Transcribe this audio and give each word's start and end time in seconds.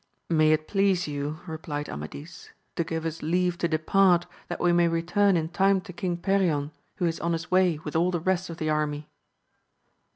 May 0.31 0.51
it 0.51 0.67
please 0.67 1.07
you, 1.07 1.41
replied 1.45 1.87
Amadis, 1.87 2.49
to 2.75 2.83
give 2.83 3.05
us 3.05 3.21
leave 3.21 3.59
to 3.59 3.67
depart, 3.67 4.25
that 4.47 4.59
we 4.59 4.73
may 4.73 4.87
return 4.87 5.37
in 5.37 5.49
time 5.49 5.79
to 5.81 5.93
King 5.93 6.17
Perion, 6.17 6.71
who 6.95 7.05
is 7.05 7.19
on 7.19 7.33
his 7.33 7.51
way 7.51 7.77
with 7.83 7.95
all 7.95 8.09
the 8.09 8.19
rest 8.19 8.49
of 8.49 8.57
the 8.57 8.67
army. 8.71 9.09